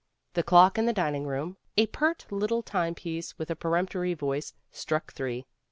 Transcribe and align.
The 0.33 0.41
clock 0.41 0.79
in 0.79 0.87
the 0.87 0.93
dining 0.93 1.27
room, 1.27 1.57
a 1.77 1.85
pert 1.85 2.25
little 2.31 2.63
time 2.63 2.95
piece 2.95 3.37
with 3.37 3.51
a 3.51 3.55
peremptory 3.55 4.15
voice, 4.15 4.55
struck 4.71 5.13
three. 5.13 5.45